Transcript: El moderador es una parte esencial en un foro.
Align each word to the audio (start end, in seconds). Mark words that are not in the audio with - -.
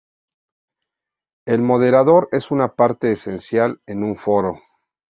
El 1.45 1.61
moderador 1.61 2.27
es 2.31 2.49
una 2.49 2.73
parte 2.73 3.11
esencial 3.11 3.83
en 3.85 4.03
un 4.03 4.17
foro. 4.17 4.57